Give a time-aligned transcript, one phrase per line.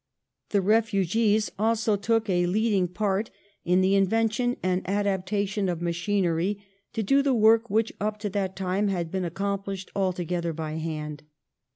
[0.49, 3.29] The refugees also took a leading part
[3.63, 6.59] in the invention and adaptation of machinery
[6.93, 10.77] to do the work which up to that time had been accom phshed altogether by
[10.77, 11.21] hand.